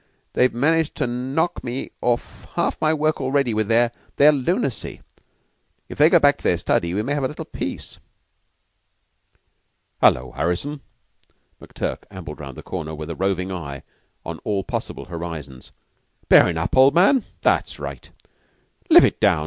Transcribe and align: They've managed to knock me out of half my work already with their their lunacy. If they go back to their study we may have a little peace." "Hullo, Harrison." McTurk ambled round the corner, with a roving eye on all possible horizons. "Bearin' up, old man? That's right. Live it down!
They've 0.33 0.51
managed 0.51 0.95
to 0.95 1.05
knock 1.05 1.63
me 1.63 1.91
out 2.03 2.13
of 2.13 2.47
half 2.55 2.81
my 2.81 2.91
work 2.91 3.21
already 3.21 3.53
with 3.53 3.67
their 3.67 3.91
their 4.15 4.31
lunacy. 4.31 4.99
If 5.89 5.99
they 5.99 6.09
go 6.09 6.17
back 6.17 6.39
to 6.39 6.43
their 6.43 6.57
study 6.57 6.95
we 6.95 7.03
may 7.03 7.13
have 7.13 7.23
a 7.23 7.27
little 7.27 7.45
peace." 7.45 7.99
"Hullo, 10.01 10.31
Harrison." 10.31 10.81
McTurk 11.61 11.99
ambled 12.09 12.39
round 12.39 12.57
the 12.57 12.63
corner, 12.63 12.95
with 12.95 13.11
a 13.11 13.15
roving 13.15 13.51
eye 13.51 13.83
on 14.25 14.39
all 14.43 14.63
possible 14.63 15.05
horizons. 15.05 15.71
"Bearin' 16.29 16.57
up, 16.57 16.75
old 16.75 16.95
man? 16.95 17.23
That's 17.41 17.77
right. 17.77 18.09
Live 18.89 19.05
it 19.05 19.19
down! 19.19 19.39